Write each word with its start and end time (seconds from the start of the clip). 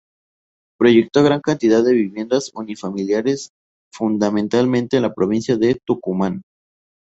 Proyectó 0.79 1.21
gran 1.23 1.41
cantidad 1.41 1.83
de 1.85 1.93
viviendas 1.93 2.49
unifamiliares, 2.55 3.51
fundamentalmente 3.93 4.95
en 4.97 5.03
la 5.03 5.13
provincia 5.13 5.57
de 5.57 5.75
Tucumán. 5.85 6.41